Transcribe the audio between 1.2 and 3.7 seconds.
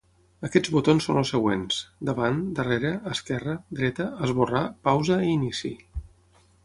els següents: davant, darrere, esquerra,